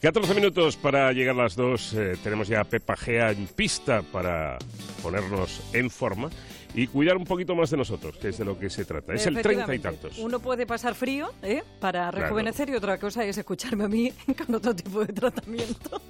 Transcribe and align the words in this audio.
14 0.00 0.32
minutos 0.32 0.76
para 0.76 1.12
llegar 1.12 1.34
a 1.34 1.42
las 1.42 1.56
2. 1.56 1.94
Eh, 1.94 2.16
tenemos 2.22 2.46
ya 2.46 2.60
a 2.60 2.64
Pepa 2.64 2.96
Gea 2.96 3.32
en 3.32 3.48
pista 3.48 4.02
para 4.02 4.56
ponernos 5.02 5.60
en 5.72 5.90
forma 5.90 6.30
y 6.72 6.86
cuidar 6.86 7.16
un 7.16 7.24
poquito 7.24 7.56
más 7.56 7.70
de 7.70 7.78
nosotros, 7.78 8.16
que 8.16 8.28
es 8.28 8.38
de 8.38 8.44
lo 8.44 8.56
que 8.56 8.70
se 8.70 8.84
trata. 8.84 9.14
Es 9.14 9.26
el 9.26 9.42
30 9.42 9.74
y 9.74 9.78
tantos. 9.80 10.18
Uno 10.18 10.38
puede 10.38 10.66
pasar 10.66 10.94
frío 10.94 11.32
¿eh? 11.42 11.64
para 11.80 12.12
rejuvenecer 12.12 12.70
y 12.70 12.74
otra 12.74 12.98
cosa 12.98 13.24
es 13.24 13.38
escucharme 13.38 13.84
a 13.84 13.88
mí 13.88 14.12
con 14.46 14.54
otro 14.54 14.74
tipo 14.74 15.04
de 15.04 15.12
tratamiento. 15.12 16.00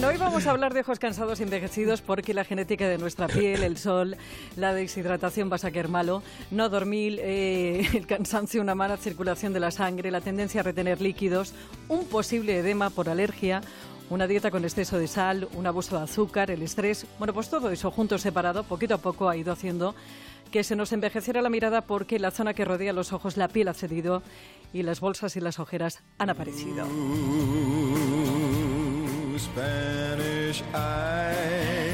Bueno, 0.00 0.14
hoy 0.14 0.18
vamos 0.18 0.46
a 0.46 0.50
hablar 0.52 0.72
de 0.72 0.80
ojos 0.80 0.98
cansados 0.98 1.40
y 1.40 1.42
envejecidos 1.42 2.00
porque 2.00 2.32
la 2.32 2.44
genética 2.44 2.88
de 2.88 2.96
nuestra 2.96 3.28
piel, 3.28 3.62
el 3.62 3.76
sol, 3.76 4.16
la 4.56 4.72
deshidratación 4.72 5.50
va 5.52 5.56
a 5.56 5.58
sacar 5.58 5.88
malo, 5.88 6.22
no 6.50 6.70
dormir, 6.70 7.20
eh, 7.22 7.86
el 7.92 8.06
cansancio, 8.06 8.62
una 8.62 8.74
mala 8.74 8.96
circulación 8.96 9.52
de 9.52 9.60
la 9.60 9.70
sangre, 9.70 10.10
la 10.10 10.22
tendencia 10.22 10.62
a 10.62 10.64
retener 10.64 11.02
líquidos, 11.02 11.52
un 11.88 12.06
posible 12.06 12.56
edema 12.56 12.88
por 12.88 13.10
alergia, 13.10 13.60
una 14.08 14.26
dieta 14.26 14.50
con 14.50 14.64
exceso 14.64 14.98
de 14.98 15.06
sal, 15.06 15.50
un 15.52 15.66
abuso 15.66 15.98
de 15.98 16.04
azúcar, 16.04 16.50
el 16.50 16.62
estrés. 16.62 17.06
Bueno, 17.18 17.34
pues 17.34 17.50
todo 17.50 17.70
eso 17.70 17.90
junto 17.90 18.16
separado, 18.16 18.64
poquito 18.64 18.94
a 18.94 18.98
poco 18.98 19.28
ha 19.28 19.36
ido 19.36 19.52
haciendo 19.52 19.94
que 20.50 20.64
se 20.64 20.76
nos 20.76 20.94
envejeciera 20.94 21.42
la 21.42 21.50
mirada 21.50 21.82
porque 21.82 22.18
la 22.18 22.30
zona 22.30 22.54
que 22.54 22.64
rodea 22.64 22.94
los 22.94 23.12
ojos, 23.12 23.36
la 23.36 23.48
piel 23.48 23.68
ha 23.68 23.74
cedido 23.74 24.22
y 24.72 24.82
las 24.82 25.00
bolsas 25.00 25.36
y 25.36 25.40
las 25.40 25.58
ojeras 25.58 26.02
han 26.16 26.30
aparecido. 26.30 26.86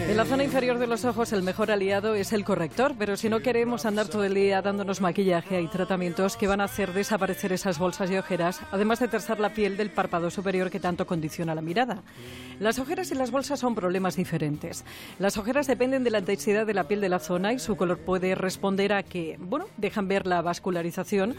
En 0.09 0.17
la 0.17 0.25
zona 0.25 0.45
inferior 0.45 0.79
de 0.79 0.87
los 0.87 1.05
ojos 1.05 1.33
el 1.33 1.43
mejor 1.43 1.71
aliado 1.71 2.15
es 2.15 2.33
el 2.33 2.45
corrector, 2.45 2.95
pero 2.99 3.17
si 3.17 3.29
no 3.29 3.41
queremos 3.41 3.85
andar 3.85 4.09
todo 4.09 4.25
el 4.25 4.35
día 4.35 4.63
dándonos 4.63 5.03
maquillaje, 5.03 5.57
hay 5.57 5.69
tratamientos 5.69 6.37
que 6.37 6.47
van 6.47 6.63
a 6.63 6.65
hacer 6.65 6.95
desaparecer 6.95 7.53
esas 7.53 7.79
bolsas 7.79 8.11
y 8.11 8.17
ojeras, 8.17 8.61
además 8.73 9.01
de 9.01 9.09
trazar 9.09 9.41
la 9.41 9.53
piel 9.53 9.77
del 9.77 9.91
párpado 9.91 10.31
superior 10.31 10.71
que 10.71 10.81
tanto 10.81 11.07
condiciona 11.07 11.55
la 11.55 11.61
mirada. 11.61 12.03
Las 12.59 12.79
ojeras 12.79 13.11
y 13.11 13.15
las 13.15 13.31
bolsas 13.31 13.61
son 13.61 13.75
problemas 13.75 14.17
diferentes. 14.17 14.85
Las 15.19 15.37
ojeras 15.37 15.67
dependen 15.67 16.05
de 16.05 16.11
la 16.11 16.21
intensidad 16.21 16.65
de 16.65 16.75
la 16.75 16.89
piel 16.89 17.03
de 17.03 17.11
la 17.11 17.19
zona 17.19 17.53
y 17.53 17.59
su 17.59 17.77
color 17.77 17.99
puede 17.99 18.35
responder 18.35 18.95
a 18.95 19.03
que, 19.03 19.37
bueno, 19.39 19.67
dejan 19.77 20.09
ver 20.09 20.27
la 20.27 20.41
vascularización 20.41 21.37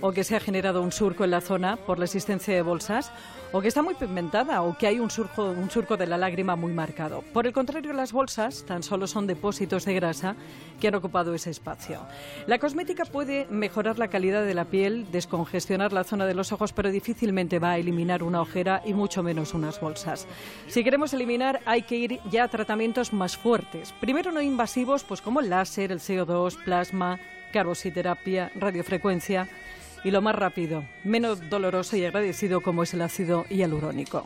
o 0.00 0.12
que 0.12 0.24
se 0.24 0.36
ha 0.36 0.40
generado 0.40 0.82
un 0.82 0.92
surco 0.92 1.24
en 1.24 1.30
la 1.30 1.40
zona 1.40 1.76
por 1.76 1.98
la 1.98 2.04
existencia 2.04 2.54
de 2.54 2.62
bolsas 2.62 3.12
o 3.52 3.60
que 3.60 3.68
está 3.68 3.82
muy 3.82 3.94
pigmentada 3.94 4.62
o 4.62 4.76
que 4.76 4.86
hay 4.86 5.00
un 5.00 5.10
surco, 5.10 5.50
un 5.50 5.70
surco 5.70 5.96
de 5.96 6.06
la 6.06 6.16
lágrima 6.16 6.56
muy 6.56 6.72
marcado. 6.72 7.22
Por 7.32 7.46
el 7.46 7.52
contrario, 7.52 7.92
las 7.92 8.12
bolsas 8.12 8.64
tan 8.64 8.82
solo 8.82 9.06
son 9.06 9.26
depósitos 9.26 9.84
de 9.84 9.94
grasa 9.94 10.36
que 10.80 10.88
han 10.88 10.94
ocupado 10.94 11.34
ese 11.34 11.50
espacio. 11.50 12.00
La 12.46 12.58
cosmética 12.58 13.04
puede 13.04 13.46
mejorar 13.50 13.98
la 13.98 14.08
calidad 14.08 14.44
de 14.44 14.54
la 14.54 14.66
piel, 14.66 15.10
descongestionar 15.10 15.92
la 15.92 16.04
zona 16.04 16.26
de 16.26 16.34
los 16.34 16.52
ojos, 16.52 16.72
pero 16.72 16.90
difícilmente 16.90 17.58
va 17.58 17.72
a 17.72 17.78
eliminar 17.78 18.22
una 18.22 18.40
ojera 18.40 18.82
y 18.84 18.94
mucho 18.94 19.22
menos 19.22 19.52
unas 19.54 19.80
bolsas. 19.80 20.26
Si 20.68 20.84
queremos 20.84 21.12
eliminar, 21.12 21.60
hay 21.66 21.82
que 21.82 21.96
ir 21.96 22.20
ya 22.30 22.44
a 22.44 22.48
tratamientos 22.48 23.12
más 23.12 23.36
fuertes. 23.36 23.92
Primero 24.00 24.30
no 24.30 24.40
invasivos, 24.40 25.04
pues 25.04 25.20
como 25.20 25.40
el 25.40 25.50
láser, 25.50 25.92
el 25.92 26.00
CO2, 26.00 26.62
plasma, 26.64 27.18
carbositerapia, 27.52 28.52
radiofrecuencia 28.54 29.48
y 30.04 30.10
lo 30.10 30.22
más 30.22 30.34
rápido, 30.34 30.84
menos 31.04 31.48
doloroso 31.50 31.96
y 31.96 32.04
agradecido 32.04 32.60
como 32.60 32.82
es 32.82 32.94
el 32.94 33.02
ácido 33.02 33.44
hialurónico. 33.50 34.24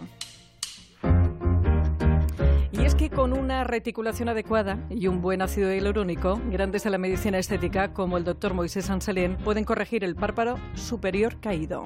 Y 2.72 2.84
es 2.84 2.94
que 2.94 3.08
con 3.08 3.32
una 3.32 3.64
reticulación 3.64 4.28
adecuada 4.28 4.78
y 4.90 5.06
un 5.06 5.22
buen 5.22 5.42
ácido 5.42 5.72
hialurónico, 5.72 6.40
grandes 6.50 6.84
de 6.84 6.90
la 6.90 6.98
medicina 6.98 7.38
estética 7.38 7.92
como 7.92 8.18
el 8.18 8.24
doctor 8.24 8.52
Moisés 8.54 8.90
Anselén 8.90 9.36
pueden 9.38 9.64
corregir 9.64 10.04
el 10.04 10.16
párpado 10.16 10.58
superior 10.74 11.40
caído. 11.40 11.84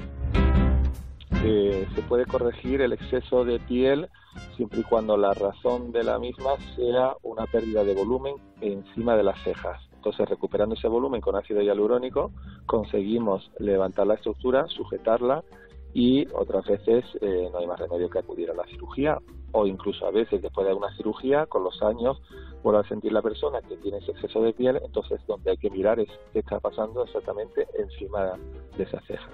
Eh, 1.44 1.86
se 1.94 2.02
puede 2.02 2.26
corregir 2.26 2.80
el 2.80 2.92
exceso 2.92 3.44
de 3.44 3.60
piel 3.60 4.08
siempre 4.56 4.80
y 4.80 4.82
cuando 4.82 5.16
la 5.16 5.34
razón 5.34 5.92
de 5.92 6.02
la 6.02 6.18
misma 6.18 6.52
sea 6.74 7.14
una 7.22 7.46
pérdida 7.46 7.84
de 7.84 7.94
volumen 7.94 8.34
encima 8.60 9.16
de 9.16 9.22
las 9.22 9.40
cejas. 9.42 9.87
Entonces, 10.08 10.30
recuperando 10.30 10.74
ese 10.74 10.88
volumen 10.88 11.20
con 11.20 11.36
ácido 11.36 11.60
hialurónico, 11.60 12.30
conseguimos 12.64 13.50
levantar 13.58 14.06
la 14.06 14.14
estructura, 14.14 14.66
sujetarla 14.68 15.44
y 15.92 16.26
otras 16.32 16.64
veces 16.64 17.04
eh, 17.20 17.50
no 17.52 17.58
hay 17.58 17.66
más 17.66 17.78
remedio 17.78 18.08
que 18.08 18.18
acudir 18.18 18.50
a 18.50 18.54
la 18.54 18.64
cirugía 18.64 19.18
o 19.52 19.66
incluso 19.66 20.06
a 20.06 20.10
veces 20.10 20.40
después 20.40 20.66
de 20.66 20.72
una 20.72 20.96
cirugía, 20.96 21.44
con 21.44 21.62
los 21.62 21.82
años, 21.82 22.22
vuelve 22.62 22.80
a 22.80 22.88
sentir 22.88 23.12
la 23.12 23.20
persona 23.20 23.60
que 23.60 23.76
tiene 23.76 23.98
ese 23.98 24.12
exceso 24.12 24.40
de 24.40 24.54
piel, 24.54 24.80
entonces 24.82 25.20
donde 25.26 25.50
hay 25.50 25.58
que 25.58 25.68
mirar 25.68 26.00
es 26.00 26.08
qué 26.32 26.38
está 26.38 26.58
pasando 26.58 27.04
exactamente 27.04 27.66
encima 27.78 28.32
de 28.78 28.84
esa 28.84 29.02
ceja. 29.02 29.28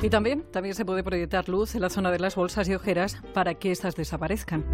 Y 0.00 0.08
también, 0.08 0.44
también 0.52 0.76
se 0.76 0.84
puede 0.84 1.02
proyectar 1.02 1.48
luz 1.48 1.74
en 1.74 1.80
la 1.80 1.90
zona 1.90 2.12
de 2.12 2.20
las 2.20 2.36
bolsas 2.36 2.68
y 2.68 2.76
ojeras 2.76 3.20
para 3.34 3.54
que 3.54 3.72
éstas 3.72 3.96
desaparezcan. 3.96 4.64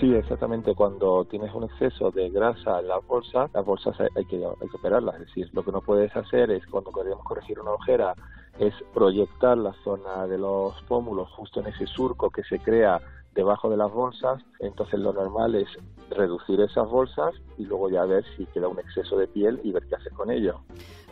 Sí, 0.00 0.14
exactamente. 0.14 0.74
Cuando 0.74 1.26
tienes 1.26 1.54
un 1.54 1.64
exceso 1.64 2.10
de 2.10 2.30
grasa 2.30 2.80
en 2.80 2.88
las 2.88 3.06
bolsas, 3.06 3.50
las 3.52 3.64
bolsas 3.66 4.00
hay 4.00 4.24
que, 4.24 4.36
hay 4.36 4.68
que 4.68 4.76
operarlas. 4.76 5.16
Es 5.16 5.26
decir, 5.26 5.50
lo 5.52 5.62
que 5.62 5.72
no 5.72 5.82
puedes 5.82 6.16
hacer 6.16 6.50
es 6.50 6.66
cuando 6.66 6.90
queremos 6.90 7.22
corregir 7.22 7.60
una 7.60 7.72
ojera 7.72 8.14
es 8.58 8.74
proyectar 8.94 9.56
la 9.58 9.74
zona 9.84 10.26
de 10.26 10.38
los 10.38 10.74
pómulos 10.82 11.30
justo 11.30 11.60
en 11.60 11.66
ese 11.66 11.86
surco 11.86 12.30
que 12.30 12.42
se 12.44 12.58
crea 12.58 13.00
debajo 13.34 13.70
de 13.70 13.76
las 13.76 13.92
bolsas, 13.92 14.42
entonces 14.58 14.98
lo 14.98 15.12
normal 15.12 15.54
es 15.54 15.68
reducir 16.10 16.60
esas 16.60 16.88
bolsas 16.88 17.34
y 17.58 17.64
luego 17.64 17.88
ya 17.88 18.04
ver 18.04 18.24
si 18.36 18.44
queda 18.46 18.68
un 18.68 18.78
exceso 18.78 19.16
de 19.16 19.28
piel 19.28 19.60
y 19.62 19.72
ver 19.72 19.86
qué 19.86 19.94
hacer 19.94 20.12
con 20.12 20.30
ello. 20.30 20.60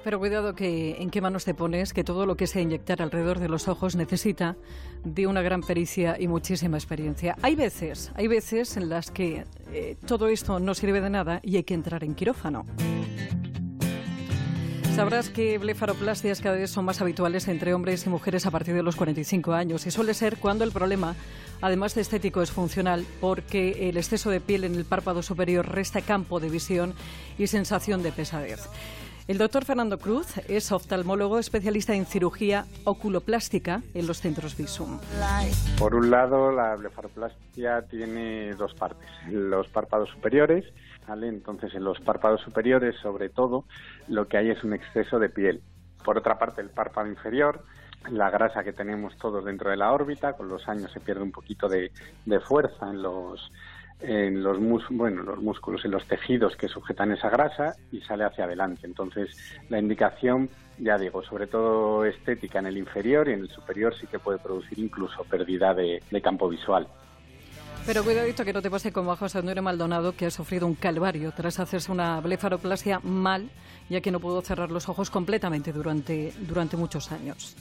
Pero 0.08 0.20
cuidado 0.20 0.54
que 0.54 1.02
en 1.02 1.10
qué 1.10 1.20
manos 1.20 1.44
te 1.44 1.52
pones, 1.52 1.92
que 1.92 2.02
todo 2.02 2.24
lo 2.24 2.34
que 2.34 2.46
sea 2.46 2.62
inyectar 2.62 3.02
alrededor 3.02 3.40
de 3.40 3.50
los 3.50 3.68
ojos 3.68 3.94
necesita 3.94 4.56
de 5.04 5.26
una 5.26 5.42
gran 5.42 5.60
pericia 5.60 6.16
y 6.18 6.28
muchísima 6.28 6.78
experiencia. 6.78 7.36
Hay 7.42 7.54
veces, 7.54 8.10
hay 8.14 8.26
veces 8.26 8.78
en 8.78 8.88
las 8.88 9.10
que 9.10 9.44
eh, 9.70 9.98
todo 10.06 10.28
esto 10.28 10.60
no 10.60 10.72
sirve 10.72 11.02
de 11.02 11.10
nada 11.10 11.40
y 11.42 11.56
hay 11.56 11.64
que 11.64 11.74
entrar 11.74 12.04
en 12.04 12.14
quirófano. 12.14 12.64
Sabrás 14.96 15.28
que 15.28 15.58
blefaroplastias 15.58 16.40
cada 16.40 16.56
vez 16.56 16.70
son 16.70 16.86
más 16.86 17.02
habituales 17.02 17.46
entre 17.46 17.74
hombres 17.74 18.06
y 18.06 18.08
mujeres 18.08 18.46
a 18.46 18.50
partir 18.50 18.74
de 18.74 18.82
los 18.82 18.96
45 18.96 19.52
años 19.52 19.86
y 19.86 19.90
suele 19.90 20.14
ser 20.14 20.38
cuando 20.38 20.64
el 20.64 20.72
problema, 20.72 21.16
además 21.60 21.94
de 21.94 22.00
estético, 22.00 22.40
es 22.40 22.50
funcional 22.50 23.04
porque 23.20 23.90
el 23.90 23.98
exceso 23.98 24.30
de 24.30 24.40
piel 24.40 24.64
en 24.64 24.74
el 24.74 24.86
párpado 24.86 25.22
superior 25.22 25.68
resta 25.68 26.00
campo 26.00 26.40
de 26.40 26.48
visión 26.48 26.94
y 27.36 27.48
sensación 27.48 28.02
de 28.02 28.10
pesadez. 28.10 28.70
El 29.28 29.38
doctor 29.38 29.64
Fernando 29.64 29.98
Cruz 29.98 30.38
es 30.48 30.72
oftalmólogo 30.72 31.38
especialista 31.38 31.94
en 31.94 32.06
cirugía 32.06 32.64
oculoplástica 32.84 33.82
en 33.94 34.06
los 34.06 34.20
centros 34.20 34.56
Visum. 34.56 34.98
Por 35.78 35.94
un 35.94 36.10
lado, 36.10 36.50
la 36.50 36.74
blefaroplastia 36.74 37.82
tiene 37.82 38.54
dos 38.54 38.74
partes, 38.74 39.08
los 39.30 39.68
párpados 39.68 40.08
superiores 40.10 40.64
entonces, 41.14 41.74
en 41.74 41.84
los 41.84 42.00
párpados 42.00 42.40
superiores, 42.42 42.96
sobre 43.02 43.28
todo, 43.28 43.64
lo 44.08 44.28
que 44.28 44.36
hay 44.36 44.50
es 44.50 44.62
un 44.62 44.74
exceso 44.74 45.18
de 45.18 45.28
piel. 45.28 45.62
Por 46.04 46.18
otra 46.18 46.38
parte, 46.38 46.60
el 46.60 46.70
párpado 46.70 47.08
inferior, 47.08 47.64
la 48.10 48.30
grasa 48.30 48.62
que 48.62 48.72
tenemos 48.72 49.16
todos 49.16 49.44
dentro 49.44 49.70
de 49.70 49.76
la 49.76 49.92
órbita, 49.92 50.34
con 50.34 50.48
los 50.48 50.68
años 50.68 50.92
se 50.92 51.00
pierde 51.00 51.22
un 51.22 51.32
poquito 51.32 51.68
de, 51.68 51.90
fuerza 52.46 52.90
en 52.90 53.02
los, 53.02 53.50
en 54.00 54.42
los, 54.42 54.58
bueno, 54.90 55.22
los 55.22 55.42
músculos, 55.42 55.84
en 55.84 55.90
los 55.90 56.06
tejidos 56.06 56.56
que 56.56 56.68
sujetan 56.68 57.12
esa 57.12 57.30
grasa 57.30 57.74
y 57.90 58.00
sale 58.00 58.24
hacia 58.24 58.44
adelante. 58.44 58.86
Entonces, 58.86 59.36
la 59.68 59.78
indicación, 59.78 60.48
ya 60.78 60.96
digo, 60.98 61.22
sobre 61.22 61.46
todo 61.46 62.04
estética 62.04 62.58
en 62.58 62.66
el 62.66 62.78
inferior 62.78 63.28
y 63.28 63.32
en 63.32 63.40
el 63.40 63.48
superior 63.48 63.94
sí 63.94 64.06
que 64.06 64.18
puede 64.18 64.38
producir 64.38 64.78
incluso 64.78 65.24
pérdida 65.24 65.74
de 65.74 66.22
campo 66.22 66.48
visual. 66.48 66.86
Pero 67.88 68.04
cuidadito 68.04 68.44
que 68.44 68.52
no 68.52 68.60
te 68.60 68.70
pase 68.70 68.92
como 68.92 69.12
a 69.12 69.16
José 69.16 69.38
Antonio 69.38 69.62
Maldonado, 69.62 70.12
que 70.12 70.26
ha 70.26 70.30
sufrido 70.30 70.66
un 70.66 70.74
calvario 70.74 71.32
tras 71.32 71.58
hacerse 71.58 71.90
una 71.90 72.20
blefaroplastia 72.20 73.00
mal, 73.02 73.48
ya 73.88 74.02
que 74.02 74.10
no 74.10 74.20
pudo 74.20 74.42
cerrar 74.42 74.70
los 74.70 74.90
ojos 74.90 75.08
completamente 75.08 75.72
durante, 75.72 76.34
durante 76.40 76.76
muchos 76.76 77.10
años. 77.12 77.56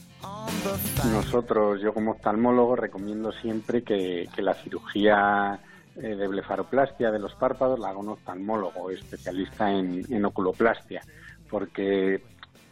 Nosotros, 1.10 1.80
yo 1.80 1.94
como 1.94 2.10
oftalmólogo, 2.10 2.76
recomiendo 2.76 3.32
siempre 3.32 3.82
que, 3.82 4.28
la 4.36 4.52
cirugía 4.52 5.58
eh, 6.00 6.14
de 6.14 6.28
blefaroplastia 6.28 7.10
de 7.10 7.18
los 7.18 7.34
párpados 7.34 7.78
la 7.78 7.88
haga 7.88 7.98
un 7.98 8.10
oftalmólogo 8.10 8.90
especialista 8.90 9.70
en, 9.72 10.24
oculoplastia, 10.24 11.02
porque 11.50 12.22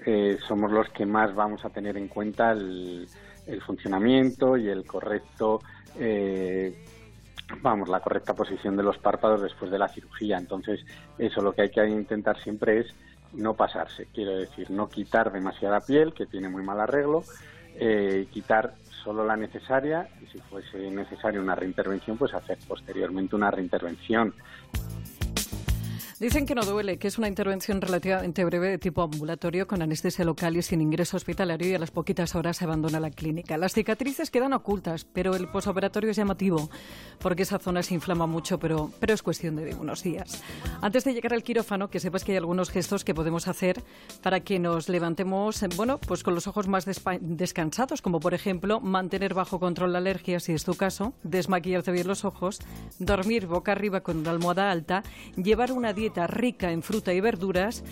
eh, 0.04 0.38
somos 0.46 0.70
los 0.70 0.88
que 0.90 1.06
más 1.06 1.34
vamos 1.34 1.64
a 1.64 1.70
tener 1.70 1.96
en 1.96 2.08
cuenta 2.08 2.52
el, 2.52 3.08
funcionamiento 3.64 4.56
y 4.56 4.68
el 4.68 4.84
correcto 4.84 5.60
eh, 5.98 6.74
vamos, 7.62 7.88
la 7.88 8.00
correcta 8.00 8.34
posición 8.34 8.76
de 8.76 8.82
los 8.82 8.98
párpados 8.98 9.42
después 9.42 9.70
de 9.70 9.78
la 9.78 9.88
cirugía. 9.88 10.38
Entonces, 10.38 10.84
eso 11.18 11.40
lo 11.42 11.52
que 11.52 11.62
hay 11.62 11.70
que 11.70 11.86
intentar 11.86 12.40
siempre 12.40 12.80
es 12.80 12.94
no 13.32 13.54
pasarse, 13.54 14.06
quiero 14.14 14.36
decir, 14.36 14.70
no 14.70 14.88
quitar 14.88 15.32
demasiada 15.32 15.80
piel, 15.80 16.14
que 16.14 16.26
tiene 16.26 16.48
muy 16.48 16.62
mal 16.62 16.80
arreglo, 16.80 17.24
eh, 17.78 18.26
quitar 18.32 18.74
solo 19.04 19.24
la 19.24 19.36
necesaria 19.36 20.08
y 20.20 20.26
si 20.26 20.38
fuese 20.38 20.90
necesaria 20.90 21.40
una 21.40 21.54
reintervención, 21.54 22.16
pues 22.16 22.34
hacer 22.34 22.58
posteriormente 22.66 23.36
una 23.36 23.50
reintervención. 23.50 24.34
Dicen 26.18 26.46
que 26.46 26.54
no 26.54 26.64
duele, 26.64 26.98
que 26.98 27.08
es 27.08 27.18
una 27.18 27.28
intervención 27.28 27.82
relativamente 27.82 28.42
breve 28.46 28.70
de 28.70 28.78
tipo 28.78 29.02
ambulatorio 29.02 29.66
con 29.66 29.82
anestesia 29.82 30.24
local 30.24 30.56
y 30.56 30.62
sin 30.62 30.80
ingreso 30.80 31.18
hospitalario 31.18 31.68
y 31.68 31.74
a 31.74 31.78
las 31.78 31.90
poquitas 31.90 32.34
horas 32.34 32.56
se 32.56 32.64
abandona 32.64 33.00
la 33.00 33.10
clínica. 33.10 33.58
Las 33.58 33.74
cicatrices 33.74 34.30
quedan 34.30 34.54
ocultas, 34.54 35.04
pero 35.04 35.36
el 35.36 35.46
posoperatorio 35.48 36.10
es 36.10 36.16
llamativo 36.16 36.70
porque 37.18 37.42
esa 37.42 37.58
zona 37.58 37.82
se 37.82 37.92
inflama 37.92 38.26
mucho, 38.26 38.58
pero, 38.58 38.90
pero 38.98 39.12
es 39.12 39.22
cuestión 39.22 39.56
de 39.56 39.74
unos 39.74 40.02
días. 40.02 40.42
Antes 40.80 41.04
de 41.04 41.12
llegar 41.12 41.34
al 41.34 41.42
quirófano, 41.42 41.90
que 41.90 42.00
sepas 42.00 42.24
que 42.24 42.32
hay 42.32 42.38
algunos 42.38 42.70
gestos 42.70 43.04
que 43.04 43.14
podemos 43.14 43.46
hacer 43.46 43.82
para 44.22 44.40
que 44.40 44.58
nos 44.58 44.88
levantemos, 44.88 45.62
bueno, 45.76 45.98
pues 45.98 46.22
con 46.22 46.34
los 46.34 46.46
ojos 46.46 46.66
más 46.66 46.86
descansados, 47.20 48.00
como 48.00 48.20
por 48.20 48.32
ejemplo 48.32 48.80
mantener 48.80 49.34
bajo 49.34 49.60
control 49.60 49.92
la 49.92 49.98
alergia, 49.98 50.40
si 50.40 50.54
es 50.54 50.64
tu 50.64 50.76
caso, 50.76 51.12
desmaquillarte 51.24 51.92
bien 51.92 52.08
los 52.08 52.24
ojos, 52.24 52.60
dormir 52.98 53.46
boca 53.46 53.72
arriba 53.72 54.00
con 54.00 54.16
una 54.16 54.30
almohada 54.30 54.70
alta, 54.70 55.02
llevar 55.36 55.72
una 55.72 55.92
dieta 55.92 56.05
rica 56.26 56.70
en 56.70 56.82
fruta 56.82 57.12
y 57.12 57.20
verduras, 57.20 57.84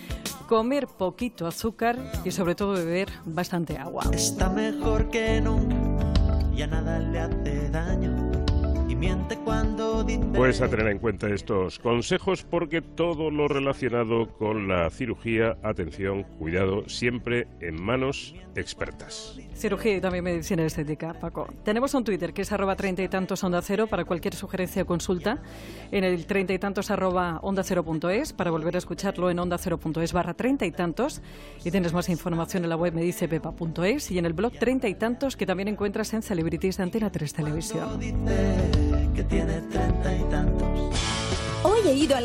comer 0.49 0.87
poquito 0.87 1.47
azúcar 1.47 1.99
y 2.25 2.31
sobre 2.31 2.55
todo 2.55 2.73
beber 2.73 3.09
bastante 3.25 3.77
agua. 3.77 4.05
Está 4.13 4.49
mejor 4.49 5.11
que 5.11 5.41
nunca, 5.41 6.13
ya 6.55 6.67
nada 6.67 6.99
le 6.99 7.21
hace 7.21 7.69
daño 7.71 8.24
Puedes 10.35 10.61
a 10.61 10.69
tener 10.69 10.89
en 10.89 10.99
cuenta 10.99 11.29
estos 11.29 11.79
consejos 11.79 12.43
porque 12.43 12.83
todo 12.83 13.31
lo 13.31 13.47
relacionado 13.47 14.29
con 14.37 14.67
la 14.67 14.91
cirugía, 14.91 15.57
atención, 15.63 16.25
cuidado, 16.25 16.89
siempre 16.89 17.47
en 17.61 17.81
manos 17.81 18.35
expertas. 18.57 19.39
Cirugía 19.55 19.97
y 19.97 20.01
también 20.01 20.25
medicina 20.25 20.67
estética, 20.67 21.15
Paco. 21.15 21.47
Tenemos 21.65 21.95
un 21.95 22.03
Twitter 22.03 22.33
que 22.33 22.43
es 22.43 22.51
arroba 22.51 22.75
treinta 22.75 23.03
y 23.03 23.09
tantos 23.09 23.45
onda 23.45 23.63
cero 23.63 23.87
para 23.87 24.05
cualquier 24.05 24.35
sugerencia 24.35 24.83
o 24.83 24.87
consulta. 24.87 25.41
En 25.93 26.03
el 26.03 26.27
treinta 26.27 26.53
y 26.53 26.59
tantos 26.59 26.91
arroba 26.91 27.39
onda 27.43 27.63
cero 27.63 27.85
punto 27.85 28.11
es 28.11 28.33
para 28.33 28.51
volver 28.51 28.75
a 28.75 28.79
escucharlo 28.79 29.31
en 29.31 29.39
onda 29.39 29.57
cero 29.57 29.79
punto 29.79 30.03
es 30.03 30.13
barra 30.13 30.35
treinta 30.35 30.67
y 30.67 30.73
tantos. 30.73 31.23
Y 31.65 31.71
tienes 31.71 31.93
más 31.93 32.09
información 32.09 32.65
en 32.65 32.71
la 32.71 32.77
web 32.77 32.93
medicepepa.es 32.93 34.11
y 34.11 34.19
en 34.19 34.27
el 34.27 34.33
blog 34.33 34.53
treinta 34.59 34.89
y 34.89 34.97
tantos 34.97 35.37
que 35.37 35.47
también 35.47 35.69
encuentras 35.69 36.13
en 36.13 36.23
Celebrities 36.23 36.79
de 36.79 36.83
Antena 36.83 37.13
3 37.13 37.33
Televisión 37.33 38.94
que 39.15 39.23
tiene 39.23 39.61
treinta 39.71 40.15
y 40.15 40.23
tantos. 40.25 40.69
Hoy 41.63 41.81
he 41.87 41.95
ido 41.95 42.05
a 42.05 42.13